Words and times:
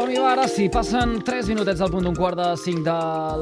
Som-hi 0.00 0.16
ara, 0.16 0.46
sí, 0.48 0.70
passen 0.72 1.18
3 1.20 1.50
minutets 1.50 1.82
al 1.84 1.90
punt 1.92 2.06
d'un 2.06 2.14
quart 2.16 2.38
de 2.38 2.44
5 2.56 2.80
de 2.86 2.92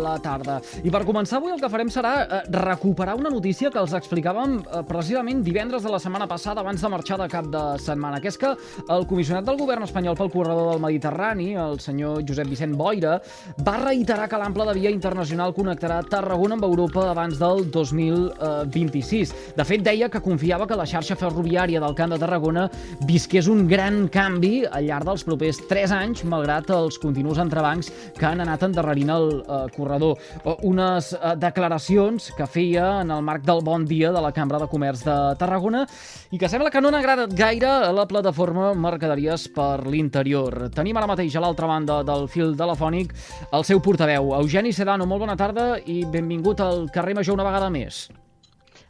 la 0.03 0.17
tarda. 0.19 0.57
I 0.83 0.91
per 0.91 1.05
començar 1.07 1.37
avui 1.39 1.53
el 1.55 1.61
que 1.63 1.69
farem 1.71 1.87
serà 1.95 2.11
eh, 2.25 2.41
recuperar 2.51 3.13
una 3.15 3.31
notícia 3.31 3.71
que 3.71 3.79
els 3.79 3.93
explicàvem 3.95 4.57
eh, 4.59 4.81
precisament 4.89 5.45
divendres 5.47 5.87
de 5.87 5.93
la 5.93 6.01
setmana 6.03 6.27
passada 6.27 6.65
abans 6.65 6.83
de 6.83 6.91
marxar 6.91 7.21
de 7.21 7.29
cap 7.31 7.47
de 7.53 7.63
setmana, 7.79 8.19
que 8.19 8.33
és 8.33 8.39
que 8.43 8.51
el 8.91 9.07
comissionat 9.07 9.47
del 9.47 9.61
govern 9.61 9.87
espanyol 9.87 10.17
pel 10.19 10.33
corredor 10.33 10.73
del 10.73 10.83
Mediterrani, 10.83 11.53
el 11.63 11.79
senyor 11.79 12.25
Josep 12.27 12.51
Vicent 12.51 12.75
Boira, 12.75 13.21
va 13.63 13.77
reiterar 13.85 14.27
que 14.27 14.43
l'ample 14.43 14.67
de 14.67 14.75
via 14.81 14.91
internacional 14.91 15.55
connectarà 15.55 16.01
Tarragona 16.11 16.59
amb 16.59 16.67
Europa 16.67 17.07
abans 17.13 17.39
del 17.39 17.69
2026. 17.71 19.37
De 19.55 19.69
fet, 19.69 19.87
deia 19.87 20.11
que 20.11 20.25
confiava 20.27 20.67
que 20.67 20.81
la 20.83 20.91
xarxa 20.91 21.21
ferroviària 21.23 21.87
del 21.87 21.95
Camp 21.95 22.17
de 22.17 22.21
Tarragona 22.27 22.67
visqués 23.07 23.47
un 23.47 23.69
gran 23.71 24.09
canvi 24.11 24.67
al 24.67 24.91
llarg 24.91 25.13
dels 25.13 25.29
propers 25.31 25.63
3 25.71 25.99
anys, 26.03 26.27
malgrat 26.27 26.48
els 26.49 26.99
continus 26.99 27.39
entrebancs 27.39 27.91
que 28.19 28.27
han 28.27 28.41
anat 28.41 28.63
endarrerint 28.67 29.11
el 29.13 29.29
eh, 29.41 29.59
corredor. 29.77 30.19
Eh, 30.45 30.57
Unes 30.69 31.13
eh, 31.13 31.35
declaracions 31.37 32.31
que 32.37 32.47
feia 32.47 33.01
en 33.03 33.13
el 33.15 33.23
marc 33.23 33.45
del 33.47 33.63
Bon 33.65 33.85
Dia 33.85 34.13
de 34.13 34.23
la 34.25 34.33
Cambra 34.33 34.59
de 34.59 34.69
Comerç 34.69 35.05
de 35.07 35.17
Tarragona 35.39 35.85
i 36.31 36.39
que 36.39 36.49
sembla 36.49 36.71
que 36.71 36.81
no 36.81 36.91
n'ha 36.91 37.03
agradat 37.03 37.35
gaire 37.37 37.71
a 37.89 37.93
la 37.93 38.07
plataforma 38.09 38.73
Mercaderies 38.75 39.49
per 39.55 39.87
l'interior. 39.87 40.69
Tenim 40.75 40.97
ara 40.97 41.11
mateix 41.11 41.37
a 41.37 41.45
l'altra 41.45 41.69
banda 41.71 42.03
del 42.07 42.29
fil 42.29 42.57
telefònic 42.59 43.15
el 43.53 43.65
seu 43.65 43.83
portaveu, 43.85 44.35
Eugeni 44.41 44.73
Sedano. 44.73 45.07
Molt 45.09 45.27
bona 45.27 45.37
tarda 45.37 45.77
i 45.87 46.03
benvingut 46.05 46.61
al 46.65 46.89
carrer 46.95 47.17
Major 47.19 47.39
una 47.39 47.47
vegada 47.49 47.71
més. 47.73 48.07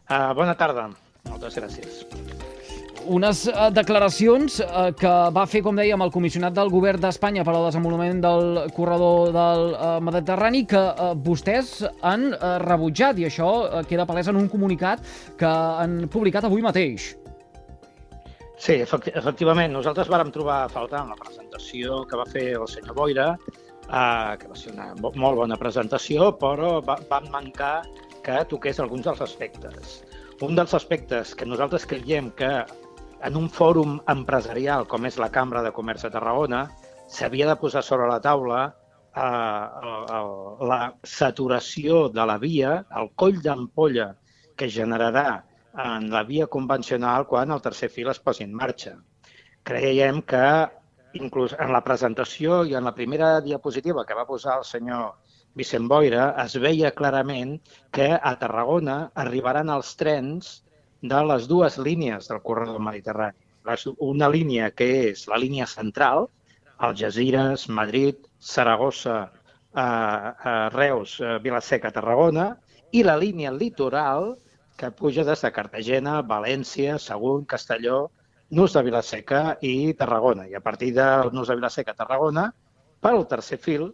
Uh, 0.08 0.32
bona 0.34 0.56
tarda. 0.56 0.88
Moltes 1.28 1.58
gràcies 1.60 2.57
unes 3.06 3.44
uh, 3.50 3.68
declaracions 3.74 4.58
uh, 4.64 4.88
que 4.96 5.12
va 5.34 5.46
fer, 5.46 5.62
com 5.62 5.78
dèiem, 5.78 6.02
el 6.02 6.12
comissionat 6.14 6.56
del 6.56 6.72
govern 6.72 7.00
d'Espanya 7.02 7.44
per 7.46 7.54
al 7.54 7.68
desenvolupament 7.68 8.20
del 8.24 8.58
corredor 8.76 9.32
del 9.36 9.64
uh, 9.76 9.94
Mediterrani 10.04 10.64
que 10.68 10.82
vostès 11.24 11.78
han 12.02 12.32
rebutjat 12.64 13.18
i 13.18 13.28
això 13.28 13.84
queda 13.88 14.06
palès 14.08 14.28
en 14.30 14.40
un 14.40 14.50
comunicat 14.50 15.02
que 15.38 15.48
han 15.48 16.04
publicat 16.12 16.48
avui 16.48 16.64
mateix. 16.64 17.12
Sí, 18.58 18.74
efecti 18.82 19.12
efectivament. 19.14 19.70
Nosaltres 19.72 20.10
vàrem 20.10 20.32
trobar 20.34 20.64
a 20.64 20.70
faltar 20.72 21.04
en 21.04 21.12
la 21.14 21.18
presentació 21.20 22.02
que 22.10 22.18
va 22.18 22.26
fer 22.26 22.46
el 22.58 22.66
senyor 22.66 22.96
Boira, 22.98 23.28
eh, 23.86 24.34
que 24.40 24.50
va 24.50 24.58
ser 24.58 24.72
una 24.74 24.88
molt 24.98 25.38
bona 25.38 25.58
presentació, 25.60 26.32
però 26.40 26.78
va, 26.82 26.98
mancar 27.30 27.84
que 28.26 28.42
toqués 28.50 28.80
alguns 28.82 29.06
dels 29.06 29.22
aspectes. 29.28 30.00
Un 30.42 30.58
dels 30.58 30.74
aspectes 30.74 31.34
que 31.38 31.46
nosaltres 31.46 31.86
creiem 31.86 32.32
que 32.34 32.50
en 33.24 33.36
un 33.36 33.48
fòrum 33.50 33.98
empresarial 34.12 34.86
com 34.90 35.06
és 35.08 35.18
la 35.18 35.30
Cambra 35.34 35.62
de 35.64 35.72
Comerç 35.74 36.06
de 36.06 36.12
Tarragona 36.14 36.62
s'havia 37.10 37.48
de 37.48 37.56
posar 37.60 37.82
sobre 37.82 38.06
la 38.10 38.20
taula 38.24 38.60
eh, 38.68 39.66
la 40.70 40.80
saturació 41.02 42.06
de 42.14 42.26
la 42.30 42.38
via, 42.38 42.74
el 43.00 43.10
coll 43.16 43.40
d'ampolla 43.42 44.12
que 44.58 44.70
generarà 44.70 45.28
en 45.84 46.08
la 46.10 46.24
via 46.26 46.46
convencional 46.46 47.26
quan 47.30 47.54
el 47.54 47.62
tercer 47.62 47.90
fil 47.94 48.10
es 48.10 48.18
posi 48.18 48.44
en 48.44 48.54
marxa. 48.54 48.96
Creiem 49.62 50.22
que 50.22 50.44
inclús 51.18 51.54
en 51.58 51.72
la 51.72 51.82
presentació 51.84 52.62
i 52.68 52.74
en 52.78 52.86
la 52.86 52.94
primera 52.94 53.40
diapositiva 53.40 54.04
que 54.06 54.16
va 54.18 54.26
posar 54.28 54.58
el 54.58 54.66
senyor 54.68 55.14
Vicent 55.58 55.88
Boira 55.90 56.28
es 56.44 56.54
veia 56.62 56.92
clarament 56.94 57.56
que 57.90 58.08
a 58.14 58.34
Tarragona 58.38 58.98
arribaran 59.22 59.72
els 59.74 59.94
trens 59.98 60.50
de 61.00 61.20
les 61.30 61.46
dues 61.48 61.78
línies 61.78 62.28
del 62.28 62.42
corredor 62.42 62.80
mediterrani. 62.80 63.36
Una 64.00 64.28
línia 64.32 64.70
que 64.70 64.88
és 65.10 65.26
la 65.28 65.38
línia 65.38 65.66
central, 65.66 66.28
Algeciras, 66.78 67.68
Madrid, 67.68 68.16
Saragossa, 68.38 69.32
eh, 69.74 69.82
eh, 69.82 70.68
Reus, 70.70 71.20
eh, 71.20 71.38
Vilaseca, 71.42 71.90
Tarragona, 71.90 72.56
i 72.92 73.02
la 73.02 73.16
línia 73.16 73.50
litoral 73.52 74.36
que 74.78 74.90
puja 74.90 75.24
des 75.24 75.42
de 75.42 75.50
Cartagena, 75.52 76.22
València, 76.22 76.98
Sagunt, 76.98 77.44
Castelló, 77.46 78.10
Nus 78.50 78.72
de 78.72 78.82
Vilaseca 78.82 79.58
i 79.60 79.92
Tarragona. 79.94 80.46
I 80.48 80.54
a 80.54 80.60
partir 80.60 80.92
del 80.94 81.32
Nus 81.34 81.48
de 81.48 81.56
Vilaseca, 81.58 81.94
Tarragona, 81.94 82.46
pel 83.02 83.26
tercer 83.26 83.58
fil, 83.58 83.90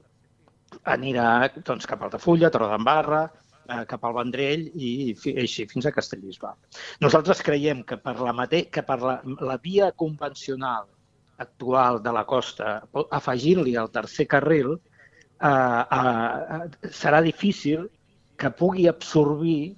anirà 0.85 1.49
doncs, 1.57 1.87
cap 1.87 2.03
a 2.03 2.07
Altafulla, 2.09 2.51
Torredembarra, 2.53 3.25
eh, 3.69 3.85
cap 3.91 4.05
al 4.05 4.17
Vendrell 4.17 4.67
i 4.75 4.91
així 5.35 5.67
fins 5.71 5.87
a 5.87 5.93
Castellbisbal. 5.95 6.57
Nosaltres 7.05 7.43
creiem 7.45 7.83
que 7.89 7.99
per 8.01 8.17
la, 8.21 8.35
mate 8.37 8.65
que 8.73 8.85
per 8.87 8.99
la, 9.03 9.19
la 9.41 9.59
via 9.63 9.91
convencional 9.93 10.89
actual 11.43 12.01
de 12.03 12.13
la 12.15 12.25
costa, 12.25 12.77
afegint-li 13.11 13.75
el 13.81 13.91
tercer 13.95 14.29
carril, 14.31 14.77
eh, 14.77 15.83
eh, 15.99 16.91
serà 16.91 17.23
difícil 17.25 17.89
que 18.39 18.51
pugui 18.51 18.87
absorbir 18.91 19.75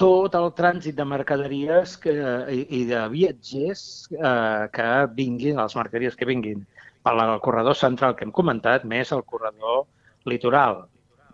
tot 0.00 0.34
el 0.38 0.48
trànsit 0.56 0.96
de 0.96 1.04
mercaderies 1.04 1.96
que, 2.00 2.12
i, 2.48 2.60
i 2.80 2.84
de 2.88 3.00
viatgers 3.12 3.82
eh, 4.16 4.68
que 4.72 4.86
vinguin, 5.16 5.60
les 5.60 5.76
mercaderies 5.76 6.16
que 6.16 6.28
vinguin 6.28 6.64
pel 7.04 7.20
corredor 7.44 7.76
central 7.76 8.16
que 8.16 8.26
hem 8.26 8.32
comentat, 8.32 8.84
més 8.88 9.12
el 9.16 9.24
corredor 9.28 9.86
litoral 10.28 10.84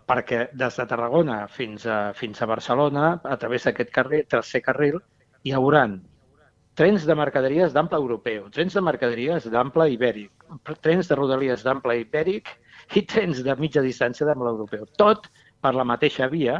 perquè 0.07 0.45
des 0.55 0.77
de 0.79 0.85
Tarragona 0.87 1.41
fins 1.51 1.85
a, 1.85 2.13
fins 2.15 2.41
a 2.41 2.47
Barcelona, 2.49 3.17
a 3.23 3.37
través 3.39 3.67
d'aquest 3.67 3.91
carrer, 3.93 4.23
tercer 4.31 4.63
carril, 4.63 5.01
hi 5.43 5.53
haurà 5.55 5.83
trens 6.77 7.07
de 7.09 7.15
mercaderies 7.17 7.73
d'ample 7.73 7.97
europeu, 7.97 8.47
trens 8.53 8.75
de 8.77 8.83
mercaderies 8.85 9.49
d'ample 9.49 9.89
ibèric, 9.95 10.45
trens 10.85 11.09
de 11.09 11.17
rodalies 11.17 11.63
d'ample 11.65 11.95
ibèric 12.03 12.51
i 12.95 13.01
trens 13.01 13.41
de 13.43 13.55
mitja 13.57 13.81
distància 13.81 14.27
d'ample 14.27 14.53
europeu. 14.53 14.85
Tot 15.01 15.25
per 15.61 15.73
la 15.73 15.87
mateixa 15.89 16.29
via, 16.29 16.59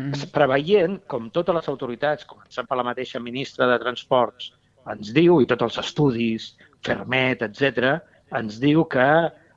mm. 0.00 0.30
preveient, 0.32 0.98
com 1.06 1.28
totes 1.30 1.58
les 1.58 1.68
autoritats, 1.68 2.24
començant 2.24 2.66
per 2.70 2.80
la 2.80 2.86
mateixa 2.88 3.20
ministra 3.20 3.68
de 3.68 3.78
Transports, 3.82 4.54
ens 4.90 5.12
diu, 5.16 5.36
i 5.40 5.48
tots 5.48 5.68
els 5.68 5.78
estudis, 5.84 6.54
Fermet, 6.84 7.44
etc, 7.44 7.98
ens 8.36 8.56
diu 8.60 8.88
que 8.88 9.08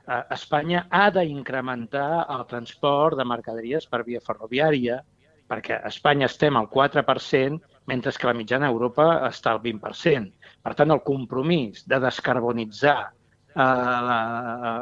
Espanya 0.07 0.85
ha 0.89 1.09
d'incrementar 1.11 2.25
el 2.33 2.45
transport 2.47 3.17
de 3.19 3.25
mercaderies 3.27 3.87
per 3.91 4.03
via 4.07 4.23
ferroviària, 4.23 5.01
perquè 5.47 5.79
a 5.79 5.91
Espanya 5.91 6.27
estem 6.31 6.55
al 6.59 6.69
4%, 6.71 7.59
mentre 7.87 8.11
que 8.11 8.27
la 8.27 8.35
mitjana 8.35 8.67
a 8.67 8.73
Europa 8.73 9.07
està 9.27 9.53
al 9.53 9.61
20%. 9.63 10.31
Per 10.63 10.73
tant, 10.79 10.91
el 10.95 11.03
compromís 11.07 11.85
de 11.87 11.99
descarbonitzar 12.03 12.99
eh, 13.65 14.79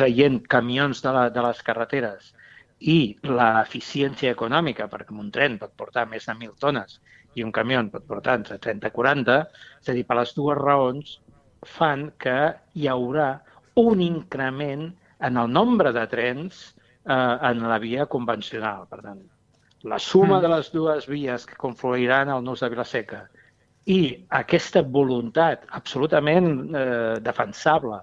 traient 0.00 0.40
camions 0.56 1.02
de, 1.04 1.12
la, 1.16 1.28
de 1.32 1.44
les 1.48 1.62
carreteres 1.64 2.32
i 2.78 2.98
l'eficiència 3.26 4.32
econòmica, 4.36 4.88
perquè 4.88 5.16
un 5.16 5.32
tren 5.34 5.58
pot 5.60 5.74
portar 5.76 6.06
més 6.08 6.28
de 6.28 6.34
1.000 6.36 6.56
tones 6.62 7.00
i 7.36 7.44
un 7.44 7.52
camió 7.52 7.80
pot 7.92 8.06
portar 8.08 8.38
entre 8.40 8.58
30 8.58 8.88
i 8.88 8.94
40, 8.94 9.38
és 9.82 9.90
a 9.90 9.96
dir, 9.96 10.04
per 10.06 10.16
les 10.20 10.32
dues 10.36 10.58
raons 10.58 11.18
fan 11.66 12.08
que 12.22 12.38
hi 12.78 12.86
haurà 12.88 13.30
un 13.78 14.02
increment 14.04 14.88
en 15.20 15.36
el 15.36 15.50
nombre 15.52 15.92
de 15.92 16.06
trens 16.10 16.62
eh, 17.04 17.36
en 17.50 17.62
la 17.68 17.78
via 17.78 18.06
convencional. 18.06 18.86
Per 18.90 19.00
tant, 19.02 19.22
la 19.82 19.98
suma 19.98 20.38
mm. 20.38 20.42
de 20.42 20.52
les 20.54 20.70
dues 20.74 21.06
vies 21.06 21.46
que 21.46 21.58
confluiran 21.58 22.30
al 22.34 22.44
Nus 22.44 22.64
de 22.64 22.70
Vilaseca 22.72 23.24
i 23.88 24.00
aquesta 24.36 24.82
voluntat 24.82 25.64
absolutament 25.78 26.48
eh, 26.76 27.16
defensable 27.24 28.02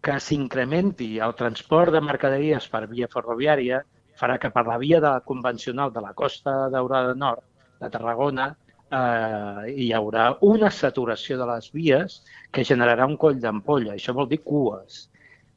que 0.00 0.16
s'incrementi 0.22 1.18
el 1.20 1.34
transport 1.36 1.92
de 1.92 2.00
mercaderies 2.00 2.68
per 2.72 2.86
via 2.88 3.08
ferroviària 3.12 3.82
farà 4.20 4.38
que 4.40 4.50
per 4.54 4.64
la 4.68 4.78
via 4.80 5.00
de, 5.04 5.12
convencional 5.26 5.92
de 5.92 6.00
la 6.04 6.14
Costa 6.14 6.54
Daurada 6.72 7.14
Nord, 7.14 7.44
de 7.80 7.90
Tarragona, 7.92 8.50
eh, 8.90 9.70
hi 9.70 9.90
haurà 9.96 10.26
una 10.46 10.70
saturació 10.74 11.38
de 11.38 11.46
les 11.52 11.70
vies 11.74 12.20
que 12.50 12.66
generarà 12.66 13.06
un 13.06 13.16
coll 13.16 13.40
d'ampolla. 13.42 13.94
Això 13.94 14.14
vol 14.16 14.28
dir 14.30 14.40
cues. 14.42 15.06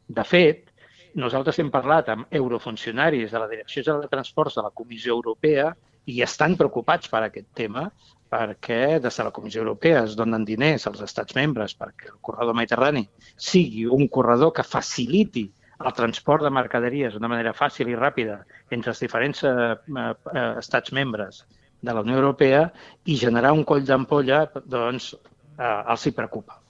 De 0.07 0.25
fet, 0.27 0.69
nosaltres 1.15 1.59
hem 1.61 1.71
parlat 1.73 2.09
amb 2.09 2.37
eurofuncionaris 2.41 3.31
de 3.31 3.41
la 3.41 3.49
Direcció 3.49 3.83
General 3.83 4.05
de 4.05 4.13
Transports 4.13 4.57
de 4.57 4.65
la 4.65 4.73
Comissió 4.73 5.13
Europea 5.13 5.71
i 6.09 6.21
estan 6.25 6.57
preocupats 6.59 7.09
per 7.09 7.23
aquest 7.23 7.49
tema 7.55 7.87
perquè 8.33 8.99
des 8.99 9.17
de 9.17 9.25
la 9.27 9.31
Comissió 9.31 9.61
Europea 9.61 10.03
es 10.03 10.15
donen 10.17 10.45
diners 10.45 10.87
als 10.89 11.03
estats 11.05 11.35
membres 11.37 11.75
perquè 11.77 12.09
el 12.09 12.19
corredor 12.21 12.57
mediterrani 12.57 13.05
sigui 13.37 13.85
un 13.85 14.07
corredor 14.07 14.51
que 14.57 14.65
faciliti 14.65 15.45
el 15.83 15.93
transport 15.93 16.43
de 16.43 16.51
mercaderies 16.53 17.13
d'una 17.13 17.29
manera 17.29 17.53
fàcil 17.53 17.91
i 17.91 17.99
ràpida 17.99 18.39
entre 18.71 18.91
els 18.91 19.03
diferents 19.05 19.43
eh, 19.45 19.53
eh, 19.53 20.49
estats 20.57 20.93
membres 20.97 21.43
de 21.83 21.93
la 21.93 22.01
Unió 22.01 22.17
Europea 22.21 22.65
i 23.05 23.19
generar 23.19 23.53
un 23.53 23.63
coll 23.67 23.85
d'ampolla, 23.85 24.45
doncs, 24.65 25.13
eh, 25.59 25.79
els 25.93 26.07
hi 26.07 26.15
preocupa. 26.15 26.63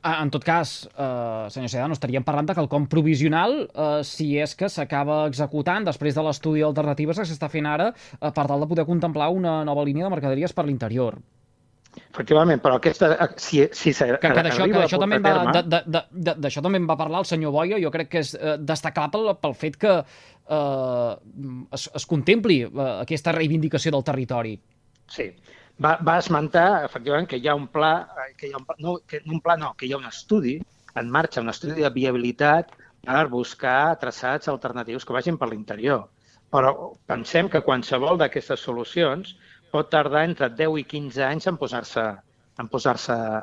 Ah, 0.00 0.22
en 0.22 0.30
tot 0.32 0.42
cas, 0.42 0.88
eh, 0.96 1.46
senyor 1.52 1.70
Sedano, 1.70 1.94
estaríem 1.94 2.24
parlant 2.24 2.48
de 2.48 2.56
quelcom 2.56 2.88
provisional 2.90 3.68
eh, 3.68 4.00
si 4.02 4.32
és 4.40 4.56
que 4.58 4.70
s'acaba 4.72 5.26
executant 5.28 5.84
després 5.86 6.16
de 6.16 6.24
l'estudi 6.24 6.64
d'alternatives 6.64 7.20
que 7.20 7.28
s'està 7.28 7.50
fent 7.52 7.68
ara 7.68 7.92
eh, 7.92 8.30
per 8.30 8.46
tal 8.48 8.64
de 8.64 8.70
poder 8.70 8.88
contemplar 8.88 9.30
una 9.30 9.62
nova 9.68 9.84
línia 9.84 10.08
de 10.08 10.14
mercaderies 10.16 10.56
per 10.56 10.66
l'interior. 10.66 11.20
Efectivament, 11.96 12.60
però 12.62 12.78
aquesta, 12.78 13.10
si, 13.36 13.64
si 13.72 13.92
que, 13.94 14.18
que 14.20 14.44
d'això 14.46 14.68
que 14.70 14.84
això 14.84 15.00
també, 15.02 15.18
va, 15.22 15.34
de, 15.56 15.62
de, 15.66 16.02
de, 16.10 16.36
d'això 16.44 16.62
també 16.64 16.80
en 16.82 16.86
va 16.90 16.98
parlar 17.00 17.22
el 17.24 17.28
senyor 17.28 17.54
Boia, 17.54 17.80
jo 17.82 17.90
crec 17.94 18.12
que 18.12 18.22
és 18.24 18.34
eh, 18.38 18.54
destacar 18.58 19.08
pel, 19.14 19.32
pel 19.42 19.56
fet 19.58 19.78
que 19.80 19.96
eh, 19.98 21.12
es, 21.78 21.88
es 22.00 22.06
contempli 22.10 22.62
eh, 22.66 22.88
aquesta 23.04 23.34
reivindicació 23.36 23.94
del 23.94 24.06
territori. 24.06 24.54
Sí, 25.10 25.28
va, 25.82 25.96
va 26.06 26.18
esmentar 26.22 26.84
efectivament 26.84 27.28
que 27.30 27.40
hi 27.40 27.50
ha 27.50 27.56
un 27.58 27.68
pla, 27.74 27.94
eh, 28.24 28.30
que 28.38 28.48
hi 28.48 28.54
ha 28.54 28.62
un 28.62 28.66
no, 28.78 28.98
que, 29.06 29.22
un 29.26 29.42
pla 29.44 29.58
no, 29.60 29.74
que 29.78 29.88
hi 29.88 29.94
ha 29.94 30.00
un 30.00 30.08
estudi 30.10 30.58
en 30.94 31.10
marxa, 31.10 31.42
un 31.42 31.50
estudi 31.50 31.82
de 31.82 31.90
viabilitat 31.90 32.74
per 33.04 33.24
buscar 33.28 33.96
traçats 34.00 34.48
alternatius 34.48 35.04
que 35.04 35.16
vagin 35.16 35.38
per 35.40 35.50
l'interior. 35.50 36.06
Però 36.54 36.70
pensem 37.10 37.48
que 37.50 37.64
qualsevol 37.66 38.20
d'aquestes 38.20 38.62
solucions 38.62 39.34
pot 39.74 39.90
tardar 39.90 40.24
entre 40.28 40.50
10 40.54 40.78
i 40.80 40.86
15 40.94 41.26
anys 41.26 41.50
en 41.50 41.58
posar-se 41.60 42.06
en, 42.62 42.70
posar 42.70 42.96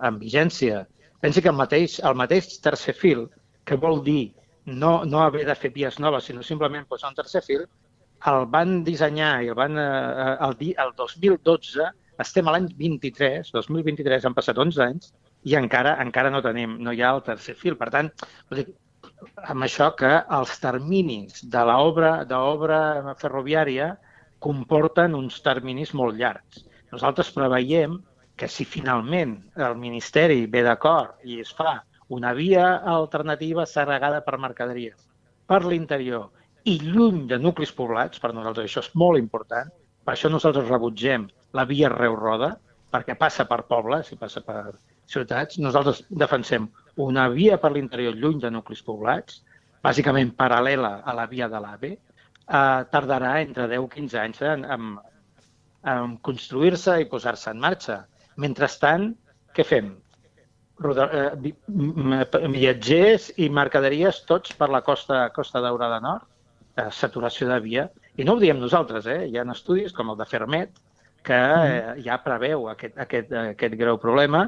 en 0.07 0.19
vigència. 0.22 0.86
Pensi 1.22 1.44
que 1.44 1.51
el 1.51 1.60
mateix, 1.60 2.00
el 2.07 2.16
mateix 2.18 2.54
tercer 2.63 2.95
fil, 2.98 3.25
que 3.68 3.78
vol 3.78 4.00
dir 4.06 4.31
no, 4.66 5.04
no 5.06 5.24
haver 5.25 5.45
de 5.45 5.56
fer 5.56 5.72
vies 5.75 6.00
noves, 6.00 6.30
sinó 6.30 6.44
simplement 6.44 6.88
posar 6.89 7.12
un 7.12 7.18
tercer 7.18 7.42
fil, 7.45 7.66
el 8.31 8.45
van 8.54 8.83
dissenyar 8.86 9.31
i 9.44 9.50
el 9.51 9.57
van, 9.57 9.78
eh, 9.81 10.36
el, 10.48 10.56
el 10.83 10.94
2012, 10.98 11.89
estem 12.22 12.48
a 12.48 12.54
l'any 12.56 12.69
23, 12.77 13.51
2023, 13.57 14.27
han 14.30 14.38
passat 14.38 14.62
11 14.62 14.84
anys, 14.86 15.12
i 15.50 15.57
encara 15.57 15.95
encara 16.04 16.30
no 16.30 16.44
tenim, 16.45 16.77
no 16.86 16.94
hi 16.94 17.01
ha 17.01 17.16
el 17.16 17.24
tercer 17.25 17.56
fil. 17.57 17.77
Per 17.80 17.89
tant, 17.94 18.12
dir, 18.54 18.68
amb 19.50 19.66
això 19.66 19.89
que 19.98 20.12
els 20.38 20.54
terminis 20.62 21.42
de 21.56 21.66
l'obra 21.66 22.13
d'obra 22.30 22.81
ferroviària 23.22 23.95
comporten 24.42 25.16
uns 25.16 25.40
terminis 25.46 25.94
molt 25.98 26.18
llargs. 26.18 26.66
Nosaltres 26.92 27.32
preveiem 27.36 28.00
que 28.36 28.50
si 28.50 28.66
finalment 28.66 29.38
el 29.68 29.78
Ministeri 29.78 30.48
ve 30.50 30.64
d'acord 30.66 31.22
i 31.30 31.40
es 31.44 31.54
fa 31.54 31.78
una 32.12 32.34
via 32.34 32.82
alternativa 32.96 33.68
segregada 33.70 34.24
per 34.26 34.40
mercaderies 34.42 35.08
per 35.48 35.62
l'interior 35.64 36.30
i 36.66 36.78
lluny 36.82 37.26
de 37.30 37.38
nuclis 37.40 37.72
poblats, 37.74 38.20
per 38.22 38.34
nosaltres 38.34 38.68
això 38.68 38.84
és 38.84 38.92
molt 38.98 39.20
important, 39.20 39.70
per 40.06 40.14
això 40.14 40.30
nosaltres 40.30 40.70
rebutgem 40.70 41.28
la 41.58 41.66
via 41.70 41.90
Reus-Roda, 41.94 42.52
perquè 42.92 43.16
passa 43.18 43.46
per 43.50 43.64
pobles 43.70 44.12
i 44.12 44.18
passa 44.20 44.44
per 44.46 44.76
ciutats. 45.10 45.58
Nosaltres 45.60 46.04
defensem 46.10 46.68
una 47.02 47.28
via 47.34 47.58
per 47.62 47.72
l'interior 47.74 48.18
lluny 48.18 48.42
de 48.44 48.52
nuclis 48.54 48.84
poblats, 48.86 49.42
bàsicament 49.82 50.34
paral·lela 50.38 51.00
a 51.06 51.16
la 51.18 51.26
via 51.30 51.50
de 51.50 51.62
l'AVE, 51.62 51.96
eh, 52.51 52.83
tardarà 52.92 53.33
entre 53.42 53.68
10 53.71 53.88
i 53.88 53.92
15 53.95 54.21
anys 54.21 54.44
en, 54.53 54.65
en, 54.75 54.94
en 55.94 56.15
construir-se 56.27 57.00
i 57.01 57.09
posar-se 57.12 57.51
en 57.53 57.62
marxa. 57.63 58.01
Mentrestant, 58.42 59.12
què 59.56 59.65
fem? 59.68 59.94
Roda, 60.81 61.07
eh, 61.13 61.53
viatgers 62.56 63.30
i 63.38 63.50
mercaderies 63.53 64.24
tots 64.30 64.56
per 64.57 64.71
la 64.74 64.81
costa, 64.86 65.27
costa 65.36 65.62
daurada 65.62 66.00
nord, 66.01 66.25
eh, 66.75 66.89
saturació 66.92 67.50
de 67.51 67.59
via. 67.63 67.89
I 68.18 68.25
no 68.27 68.36
ho 68.36 68.42
diem 68.42 68.59
nosaltres, 68.59 69.07
eh? 69.07 69.27
hi 69.30 69.38
ha 69.38 69.45
estudis 69.53 69.94
com 69.94 70.12
el 70.12 70.18
de 70.19 70.27
Fermet 70.27 70.81
que 71.24 71.38
eh, 71.38 72.01
ja 72.01 72.18
preveu 72.24 72.68
aquest, 72.71 72.98
aquest, 72.98 73.31
aquest 73.53 73.77
greu 73.77 74.00
problema 74.01 74.48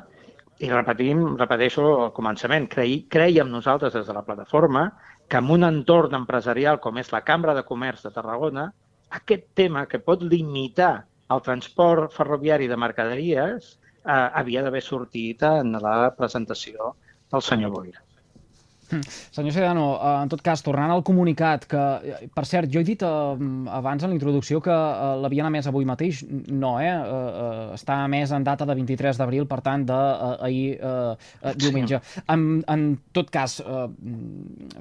i 0.63 0.69
repetim, 0.69 1.23
repeteixo 1.37 1.83
al 2.05 2.11
començament, 2.15 2.67
crei, 2.71 3.03
creiem 3.11 3.49
nosaltres 3.51 3.93
des 3.93 4.07
de 4.07 4.15
la 4.15 4.23
plataforma 4.25 4.87
que 5.27 5.39
en 5.39 5.49
un 5.55 5.65
entorn 5.67 6.15
empresarial 6.17 6.79
com 6.83 6.99
és 7.01 7.11
la 7.13 7.23
Cambra 7.27 7.55
de 7.57 7.65
Comerç 7.67 8.05
de 8.05 8.11
Tarragona, 8.15 8.67
aquest 9.19 9.45
tema 9.59 9.85
que 9.89 10.01
pot 10.01 10.23
limitar 10.23 10.93
el 11.33 11.41
transport 11.45 12.13
ferroviari 12.13 12.69
de 12.69 12.77
mercaderies 12.77 13.73
eh, 13.73 14.29
havia 14.41 14.63
d'haver 14.65 14.83
sortit 14.85 15.45
en 15.49 15.77
la 15.85 15.97
presentació 16.17 16.93
del 17.33 17.45
senyor 17.45 17.73
Boira. 17.77 18.03
Senyor 19.31 19.53
Sedano, 19.53 19.85
eh, 19.97 20.23
en 20.23 20.29
tot 20.29 20.41
cas, 20.43 20.61
tornant 20.63 20.91
al 20.91 21.03
comunicat, 21.03 21.65
que, 21.69 21.83
eh, 22.03 22.27
per 22.33 22.45
cert, 22.45 22.69
jo 22.71 22.81
he 22.81 22.87
dit 22.87 23.01
eh, 23.01 23.07
abans 23.73 24.03
en 24.03 24.11
la 24.11 24.17
introducció 24.17 24.61
que 24.61 24.73
eh, 24.73 25.15
l'havien 25.23 25.47
emès 25.49 25.67
avui 25.67 25.85
mateix. 25.85 26.23
No, 26.51 26.75
eh? 26.81 26.91
eh? 26.91 27.73
Està 27.77 28.03
emès 28.07 28.33
en 28.35 28.45
data 28.45 28.67
de 28.69 28.75
23 28.77 29.19
d'abril, 29.19 29.47
per 29.49 29.61
tant, 29.65 29.85
d'ahir 29.87 30.77
eh, 30.77 31.15
eh, 31.41 31.55
diumenge. 31.57 32.01
Sí. 32.03 32.23
En, 32.33 32.63
en 32.69 32.85
tot 33.15 33.31
cas, 33.33 33.59
eh, 33.63 33.87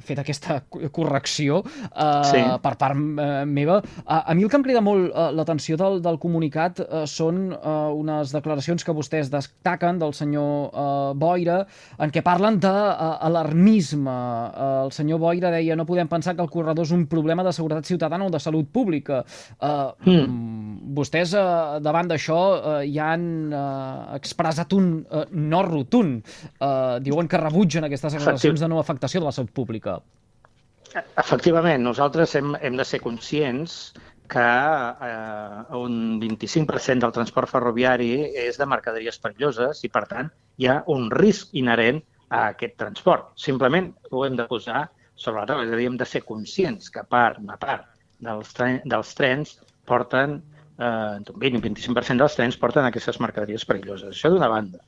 fet 0.02 0.22
aquesta 0.22 0.60
correcció 0.92 1.62
eh, 1.62 2.22
sí. 2.28 2.42
per 2.62 2.74
part 2.80 2.98
eh, 2.98 3.44
meva, 3.48 3.80
a, 4.04 4.22
a 4.30 4.34
mi 4.34 4.44
el 4.44 4.50
que 4.50 4.58
em 4.58 4.66
crida 4.66 4.82
molt 4.84 5.10
eh, 5.10 5.28
l'atenció 5.36 5.78
del, 5.80 6.00
del 6.04 6.18
comunicat 6.22 6.82
eh, 6.82 7.04
són 7.10 7.44
eh, 7.54 7.74
unes 7.96 8.34
declaracions 8.34 8.84
que 8.84 8.94
vostès 8.96 9.30
destaquen 9.32 10.00
del 10.02 10.14
senyor 10.16 10.70
eh, 10.72 11.12
Boira, 11.18 11.62
en 12.02 12.12
què 12.12 12.24
parlen 12.24 12.58
d'alarmisme 12.62 13.91
turisme. 13.92 14.10
Eh, 14.10 14.84
el 14.84 14.92
senyor 14.92 15.18
Boira 15.18 15.50
deia 15.50 15.76
no 15.76 15.86
podem 15.86 16.08
pensar 16.08 16.34
que 16.36 16.42
el 16.42 16.50
corredor 16.50 16.84
és 16.84 16.92
un 16.92 17.06
problema 17.06 17.44
de 17.44 17.52
seguretat 17.52 17.84
ciutadana 17.86 18.26
o 18.26 18.30
de 18.30 18.40
salut 18.40 18.68
pública. 18.72 19.24
Uh, 19.60 19.92
mm. 20.04 20.94
Vostès, 20.94 21.34
uh, 21.34 21.80
davant 21.80 22.08
d'això, 22.08 22.40
uh, 22.56 22.80
ja 22.86 23.12
han 23.12 23.52
uh, 23.52 24.14
expressat 24.16 24.72
un 24.72 25.04
uh, 25.10 25.24
no 25.32 25.62
rotund. 25.62 26.22
Uh, 26.60 26.98
diuen 27.00 27.28
que 27.28 27.38
rebutgen 27.38 27.84
aquestes 27.84 28.18
declaracions 28.18 28.60
de 28.60 28.68
no 28.68 28.80
afectació 28.80 29.20
de 29.20 29.26
la 29.26 29.32
salut 29.32 29.52
pública. 29.52 30.00
Efectivament, 30.92 31.82
nosaltres 31.82 32.34
hem, 32.36 32.54
hem 32.60 32.76
de 32.76 32.84
ser 32.84 33.00
conscients 33.00 33.94
que 34.28 34.40
eh, 34.40 35.76
un 35.76 36.20
25% 36.20 37.00
del 37.00 37.12
transport 37.12 37.48
ferroviari 37.48 38.10
és 38.44 38.56
de 38.60 38.68
mercaderies 38.68 39.18
perilloses 39.20 39.80
i, 39.84 39.90
per 39.92 40.04
tant, 40.08 40.28
hi 40.60 40.68
ha 40.68 40.82
un 40.92 41.10
risc 41.12 41.52
inherent 41.56 42.00
a 42.32 42.46
aquest 42.54 42.78
transport. 42.80 43.32
Simplement 43.46 43.92
ho 44.10 44.24
hem 44.26 44.38
de 44.38 44.48
posar 44.50 44.86
sobre 45.14 45.42
la 45.42 45.48
taula, 45.50 45.66
és 45.66 45.72
a 45.72 45.78
dir, 45.78 45.88
hem 45.90 45.98
de 46.00 46.08
ser 46.08 46.24
conscients 46.26 46.90
que 46.92 47.04
part, 47.08 47.38
una 47.42 47.58
part 47.60 47.86
dels, 48.24 48.54
tren, 48.56 48.80
dels 48.88 49.12
trens 49.18 49.58
porten, 49.88 50.38
eh, 50.78 51.18
un 51.20 51.42
20 51.44 51.60
o 51.60 51.64
25% 51.68 52.24
dels 52.24 52.38
trens 52.38 52.58
porten 52.58 52.88
aquestes 52.88 53.20
mercaderies 53.20 53.66
perilloses. 53.68 54.16
Això 54.16 54.32
d'una 54.32 54.50
banda. 54.52 54.80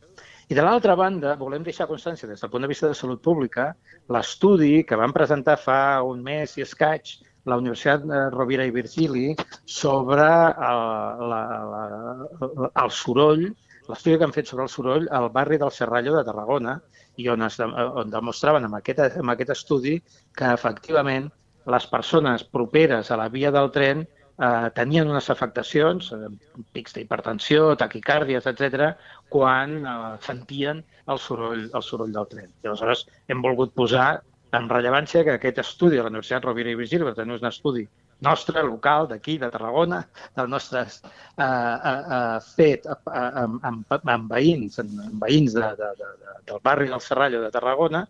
I 0.49 0.57
de 0.57 0.65
l'altra 0.65 0.95
banda, 0.97 1.37
volem 1.41 1.63
deixar 1.65 1.89
constància 1.89 2.29
des 2.29 2.43
del 2.43 2.51
punt 2.53 2.65
de 2.65 2.69
vista 2.69 2.89
de 2.89 2.97
salut 2.97 3.23
pública 3.25 3.71
l'estudi 4.13 4.83
que 4.85 4.99
van 5.01 5.15
presentar 5.17 5.57
fa 5.61 6.03
un 6.05 6.21
mes 6.25 6.59
i 6.59 6.65
escaig 6.67 7.15
la 7.49 7.57
Universitat 7.61 8.05
de 8.09 8.21
Rovira 8.33 8.67
i 8.69 8.73
Virgili 8.73 9.35
sobre 9.65 10.25
el, 10.25 10.83
la, 11.31 11.41
la, 11.71 12.69
el 12.85 12.93
soroll, 12.93 13.47
l'estudi 13.89 14.19
que 14.19 14.29
han 14.29 14.37
fet 14.37 14.49
sobre 14.49 14.65
el 14.65 14.73
soroll 14.73 15.09
al 15.13 15.31
barri 15.33 15.61
del 15.61 15.73
Serrallo 15.73 16.17
de 16.17 16.25
Tarragona, 16.29 16.79
i 17.17 17.29
on, 17.31 17.45
es, 17.47 17.61
on 17.61 18.11
demostraven 18.13 18.67
amb 18.67 18.79
aquest, 18.81 19.01
amb 19.21 19.35
aquest 19.35 19.55
estudi 19.55 19.99
que 20.37 20.51
efectivament 20.53 21.31
les 21.71 21.87
persones 21.89 22.45
properes 22.45 23.11
a 23.11 23.19
la 23.21 23.31
via 23.33 23.53
del 23.55 23.71
tren 23.73 24.05
eh, 24.05 24.71
tenien 24.77 25.11
unes 25.11 25.31
afectacions, 25.31 26.11
eh, 26.13 26.29
pics 26.77 26.97
d'hipertensió, 26.97 27.73
taquicàrdies, 27.81 28.47
etc, 28.51 28.93
quan 29.33 29.81
eh, 29.81 29.97
sentien 30.27 30.85
el 31.09 31.21
soroll, 31.23 31.69
el 31.73 31.83
soroll 31.87 32.15
del 32.15 32.29
tren. 32.31 32.51
I 32.63 32.71
aleshores 32.71 33.07
hem 33.29 33.43
volgut 33.45 33.75
posar 33.75 34.09
en 34.55 34.69
rellevància 34.71 35.25
que 35.27 35.39
aquest 35.39 35.61
estudi 35.65 35.97
de 35.99 36.05
la 36.05 36.13
Universitat 36.13 36.45
Rovira 36.47 36.71
i 36.71 36.79
Virgili, 36.79 37.07
per 37.07 37.17
tant, 37.19 37.33
és 37.35 37.43
un 37.43 37.51
estudi 37.51 37.89
nostre, 38.21 38.63
local, 38.63 39.09
d'aquí, 39.09 39.39
de 39.39 39.51
Tarragona, 39.51 40.01
del 40.37 40.51
nostre 40.51 40.85
eh, 40.85 41.45
eh, 41.45 41.95
eh, 42.17 42.41
fet 42.57 42.89
amb, 42.89 43.59
amb, 43.63 43.95
amb 43.99 44.33
veïns, 44.33 44.79
amb 44.83 45.23
veïns 45.23 45.57
de, 45.57 45.71
de, 45.81 45.93
de, 46.01 46.37
del 46.51 46.61
barri 46.65 46.91
del 46.91 47.03
Serrallo 47.05 47.43
de 47.43 47.53
Tarragona, 47.55 48.05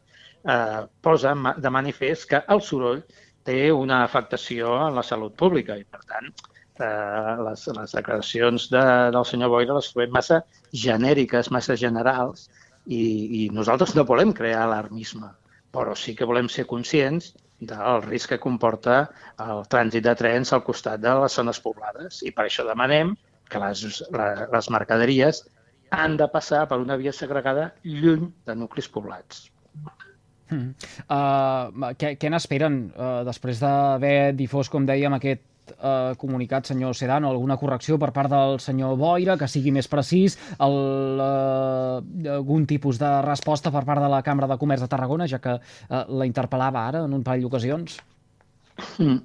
eh, 0.45 0.83
posa 1.01 1.35
de 1.57 1.71
manifest 1.71 2.29
que 2.31 2.43
el 2.49 2.63
soroll 2.63 3.05
té 3.45 3.71
una 3.73 4.03
afectació 4.05 4.75
en 4.89 4.97
la 4.97 5.05
salut 5.05 5.37
pública 5.37 5.77
i, 5.77 5.85
per 5.85 6.01
tant, 6.09 6.31
eh, 6.81 7.37
les, 7.47 7.67
les 7.79 7.97
declaracions 7.99 8.69
de, 8.73 8.85
del 9.15 9.27
senyor 9.29 9.53
Boira 9.53 9.79
les 9.79 9.91
trobem 9.93 10.13
massa 10.15 10.43
genèriques, 10.73 11.51
massa 11.55 11.77
generals 11.81 12.49
i, 12.87 13.45
i 13.45 13.49
nosaltres 13.53 13.95
no 13.97 14.07
volem 14.09 14.33
crear 14.37 14.65
alarmisme, 14.65 15.31
però 15.75 15.97
sí 15.99 16.15
que 16.17 16.29
volem 16.29 16.49
ser 16.49 16.67
conscients 16.71 17.33
del 17.71 18.03
risc 18.05 18.35
que 18.35 18.41
comporta 18.43 18.97
el 19.45 19.65
trànsit 19.73 20.05
de 20.07 20.15
trens 20.21 20.53
al 20.53 20.65
costat 20.67 21.03
de 21.03 21.15
les 21.23 21.39
zones 21.41 21.61
poblades. 21.65 22.23
I 22.27 22.33
per 22.37 22.47
això 22.47 22.67
demanem 22.69 23.15
que 23.51 23.61
les, 23.63 24.03
les 24.55 24.71
mercaderies 24.77 25.43
han 25.95 26.17
de 26.21 26.29
passar 26.33 26.65
per 26.71 26.81
una 26.83 26.97
via 27.01 27.13
segregada 27.13 27.71
lluny 27.85 28.31
de 28.47 28.57
nuclis 28.59 28.89
poblats. 28.91 29.49
Mm. 30.55 30.93
Uh, 31.09 31.91
què, 31.99 32.15
què 32.21 32.31
n'esperen 32.31 32.79
uh, 32.95 33.19
després 33.27 33.61
d'haver 33.63 34.33
difós, 34.39 34.71
com 34.73 34.87
dèiem, 34.87 35.17
aquest 35.19 35.43
uh, 35.73 36.15
comunicat, 36.21 36.67
senyor 36.71 36.95
Sedano, 36.97 37.31
alguna 37.31 37.57
correcció 37.61 37.99
per 38.01 38.13
part 38.17 38.31
del 38.33 38.59
senyor 38.63 38.97
Boira, 39.01 39.37
que 39.41 39.49
sigui 39.51 39.73
més 39.75 39.89
precís, 39.91 40.39
el, 40.63 40.79
uh, 41.21 42.33
algun 42.39 42.67
tipus 42.71 43.01
de 43.03 43.13
resposta 43.27 43.73
per 43.75 43.85
part 43.89 44.03
de 44.05 44.11
la 44.13 44.23
Cambra 44.27 44.51
de 44.51 44.59
Comerç 44.61 44.85
de 44.85 44.91
Tarragona, 44.91 45.29
ja 45.31 45.41
que 45.43 45.59
uh, 45.59 46.03
la 46.09 46.29
interpel·lava 46.29 46.89
ara 46.91 47.05
en 47.09 47.17
un 47.17 47.25
parell 47.27 47.47
d'ocasions? 47.47 48.01
Mm. 48.99 49.21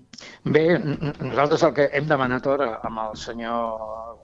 Bé, 0.54 0.64
nosaltres 0.78 1.64
el 1.66 1.74
que 1.78 1.90
hem 1.98 2.06
demanat 2.10 2.46
ara 2.52 2.74
amb 2.86 3.02
el 3.08 3.16
senyor 3.18 4.20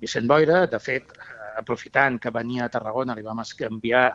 Vicent 0.00 0.28
Boira, 0.30 0.64
de 0.70 0.78
fet, 0.80 1.12
aprofitant 1.58 2.18
que 2.22 2.32
venia 2.32 2.66
a 2.66 2.72
Tarragona, 2.72 3.14
li 3.14 3.24
vam 3.26 3.42
enviar 3.42 4.06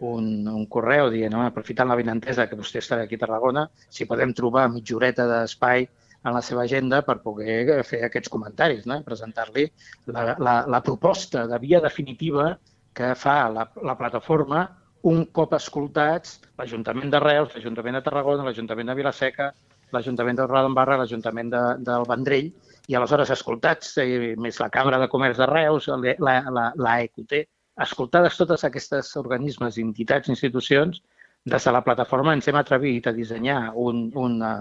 un, 0.00 0.46
un 0.50 0.64
correu 0.66 1.10
dient, 1.12 1.32
no, 1.32 1.44
aprofitant 1.46 1.88
la 1.88 1.98
benentesa 1.98 2.48
que 2.50 2.58
vostè 2.58 2.82
estarà 2.82 3.04
aquí 3.04 3.18
a 3.18 3.24
Tarragona, 3.24 3.68
si 3.88 4.08
podem 4.10 4.34
trobar 4.34 4.68
mitja 4.72 4.96
horeta 4.96 5.26
d'espai 5.30 5.86
en 6.24 6.32
la 6.32 6.40
seva 6.42 6.64
agenda 6.64 7.02
per 7.04 7.20
poder 7.22 7.82
fer 7.84 8.00
aquests 8.06 8.32
comentaris, 8.32 8.86
no? 8.88 9.02
presentar-li 9.04 9.66
la, 10.06 10.34
la, 10.38 10.54
la 10.66 10.80
proposta 10.82 11.46
de 11.46 11.58
via 11.60 11.82
definitiva 11.84 12.54
que 12.96 13.12
fa 13.18 13.36
la, 13.52 13.68
la 13.84 13.96
plataforma 13.98 14.64
un 15.04 15.26
cop 15.36 15.52
escoltats 15.52 16.38
l'Ajuntament 16.56 17.12
de 17.12 17.20
Reus, 17.20 17.52
l'Ajuntament 17.52 17.98
de 17.98 18.04
Tarragona, 18.06 18.46
l'Ajuntament 18.46 18.88
de 18.88 18.96
Vilaseca, 18.96 19.50
l'Ajuntament 19.92 20.38
de 20.40 20.46
Roda 20.48 20.96
l'Ajuntament 20.96 21.50
de, 21.52 21.62
del 21.84 22.06
Vendrell, 22.08 22.52
i 22.88 22.96
aleshores 22.96 23.30
escoltats, 23.30 23.96
eh, 23.98 24.34
més 24.36 24.60
la 24.60 24.70
Càmera 24.72 24.98
de 25.00 25.08
Comerç 25.12 25.38
de 25.40 25.46
Reus, 25.50 25.88
la, 25.88 26.40
la, 26.50 26.64
la 26.76 26.94
EQT, 27.04 27.36
escoltades 27.80 28.36
totes 28.38 28.64
aquestes 28.64 29.10
organismes, 29.20 29.78
entitats, 29.82 30.30
institucions, 30.30 31.02
des 31.44 31.64
de 31.64 31.72
la 31.72 31.82
plataforma 31.84 32.32
ens 32.32 32.48
hem 32.48 32.56
atrevit 32.56 33.06
a 33.06 33.12
dissenyar 33.12 33.72
un, 33.76 34.06
una, 34.16 34.52